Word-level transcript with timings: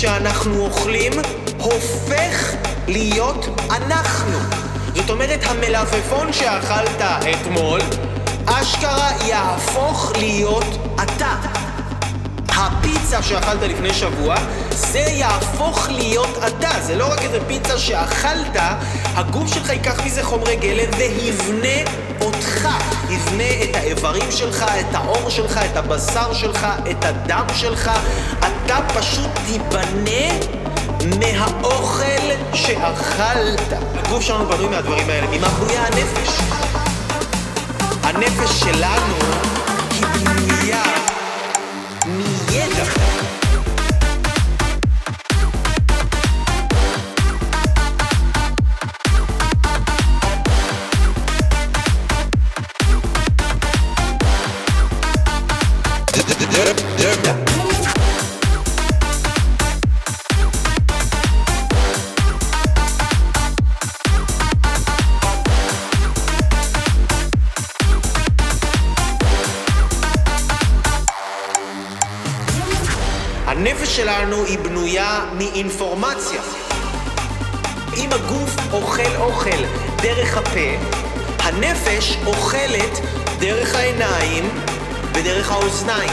שאנחנו 0.00 0.60
אוכלים 0.60 1.12
הופך 1.58 2.54
להיות 2.88 3.46
אנחנו. 3.70 4.38
זאת 4.94 5.10
אומרת, 5.10 5.40
המלפפון 5.44 6.32
שאכלת 6.32 7.00
אתמול, 7.30 7.80
אשכרה 8.46 9.10
יהפוך 9.26 10.12
להיות 10.18 10.64
אתה. 10.94 11.34
הפיצה 12.48 13.22
שאכלת 13.22 13.62
לפני 13.62 13.94
שבוע, 13.94 14.36
זה 14.70 14.98
יהפוך 14.98 15.88
להיות 15.90 16.38
אתה. 16.46 16.80
זה 16.80 16.96
לא 16.96 17.12
רק 17.12 17.22
איזה 17.22 17.38
פיצה 17.46 17.78
שאכלת, 17.78 18.56
הגוף 19.14 19.54
שלך 19.54 19.70
ייקח 19.70 20.04
מזה 20.04 20.24
חומרי 20.24 20.56
גלם 20.56 20.90
ויבנה 20.98 21.90
אותך. 22.38 22.68
יבנה 23.10 23.62
את 23.64 23.76
האיברים 23.76 24.30
שלך, 24.30 24.64
את 24.80 24.94
העור 24.94 25.30
שלך, 25.30 25.60
את 25.72 25.76
הבשר 25.76 26.32
שלך, 26.34 26.66
את 26.90 27.04
הדם 27.04 27.46
שלך. 27.54 27.90
אתה 28.38 28.78
פשוט 28.94 29.30
תיבנה 29.46 30.46
מהאוכל 31.18 32.54
שאכלת. 32.54 33.72
הגוף 33.94 34.22
שלנו 34.22 34.46
בנוי 34.46 34.68
מהדברים 34.68 35.10
האלה. 35.10 35.26
ממה 35.26 35.48
בנויה 35.48 35.86
הנפש? 35.86 36.40
הנפש 38.02 38.60
שלנו 38.60 39.14
הנפש 73.46 73.96
שלנו 73.96 74.44
היא 74.44 74.58
בנויה 74.58 75.24
מאינפורמציה. 75.38 76.42
אם 77.96 78.08
הגוף 78.12 78.56
אוכל 78.72 79.16
אוכל 79.16 79.64
דרך 80.02 80.36
הפה, 80.36 80.94
הנפש 81.38 82.16
אוכלת 82.26 83.00
דרך 83.38 83.74
העיניים 83.74 84.44
ודרך 85.18 85.52
האוזניים. 85.52 86.12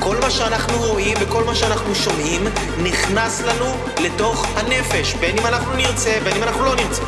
כל 0.00 0.16
מה 0.20 0.30
שאנחנו 0.30 0.78
רואים 0.78 1.16
וכל 1.20 1.44
מה 1.44 1.54
שאנחנו 1.54 1.94
שומעים 1.94 2.44
נכנס 2.82 3.40
לנו 3.40 3.76
לתוך 4.00 4.46
הנפש, 4.56 5.14
בין 5.14 5.38
אם 5.38 5.46
אנחנו 5.46 5.74
נרצה, 5.74 6.18
בין 6.24 6.36
אם 6.36 6.42
אנחנו 6.42 6.64
לא 6.64 6.74
נרצה. 6.74 7.02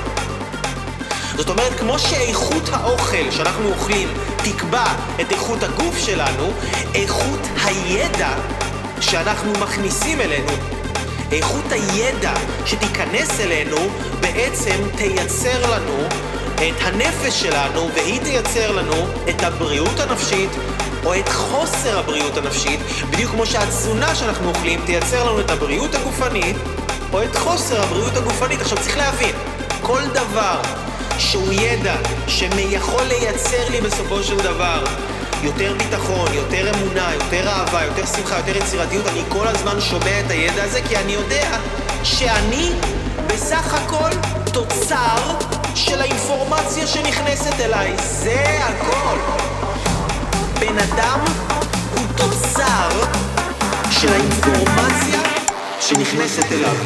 זאת 1.37 1.49
אומרת, 1.49 1.79
כמו 1.79 1.99
שאיכות 1.99 2.69
האוכל 2.73 3.31
שאנחנו 3.31 3.69
אוכלים 3.69 4.09
תקבע 4.37 4.85
את 5.21 5.33
איכות 5.33 5.63
הגוף 5.63 5.99
שלנו, 5.99 6.53
איכות 6.95 7.41
הידע 7.65 8.31
שאנחנו 9.01 9.53
מכניסים 9.53 10.21
אלינו, 10.21 10.53
איכות 11.33 11.73
הידע 11.73 12.33
שתיכנס 12.67 13.41
אלינו, 13.41 13.77
בעצם 14.21 14.77
תייצר 14.97 15.71
לנו 15.71 16.07
את 16.55 16.83
הנפש 16.83 17.43
שלנו, 17.43 17.89
והיא 17.95 18.21
תייצר 18.21 18.73
לנו 18.73 19.07
את 19.29 19.43
הבריאות 19.43 20.01
הנפשית, 20.01 20.51
או 21.05 21.15
את 21.15 21.29
חוסר 21.29 21.99
הבריאות 21.99 22.37
הנפשית, 22.37 22.81
בדיוק 23.11 23.31
כמו 23.31 23.47
שהתזונה 23.47 24.15
שאנחנו 24.15 24.49
אוכלים 24.49 24.81
תייצר 24.87 25.25
לנו 25.31 25.41
את 25.41 25.51
הבריאות 25.51 25.95
הגופנית, 25.95 26.57
או 27.13 27.23
את 27.23 27.37
חוסר 27.37 27.83
הבריאות 27.83 28.17
הגופנית. 28.17 28.61
עכשיו 28.61 28.79
צריך 28.79 28.97
להבין, 28.97 29.35
כל 29.83 30.03
דבר 30.07 30.61
שהוא 31.19 31.53
ידע 31.53 31.97
שיכול 32.27 33.03
לייצר 33.03 33.69
לי 33.71 33.81
בסופו 33.81 34.23
של 34.23 34.37
דבר 34.37 34.85
יותר 35.43 35.75
ביטחון, 35.79 36.35
יותר 36.35 36.71
אמונה, 36.75 37.15
יותר 37.15 37.49
אהבה, 37.49 37.85
יותר 37.85 38.07
שמחה, 38.07 38.37
יותר 38.37 38.57
יצירתיות, 38.57 39.07
אני 39.07 39.23
כל 39.29 39.47
הזמן 39.49 39.81
שומע 39.81 40.21
את 40.27 40.31
הידע 40.31 40.63
הזה 40.65 40.81
כי 40.89 40.97
אני 40.97 41.13
יודע 41.13 41.51
שאני 42.03 42.71
בסך 43.27 43.75
הכל 43.75 44.11
תוצר 44.53 45.39
של 45.75 46.01
האינפורמציה 46.01 46.87
שנכנסת 46.87 47.61
אליי. 47.61 47.95
זה 47.99 48.59
הכל. 48.61 49.60
אדם 50.81 51.21
הוא 51.95 52.07
תוצר 52.17 52.89
של 53.91 54.09
האינפורמציה 54.13 55.21
שנכנסת 55.81 56.53
אליו. 56.53 56.77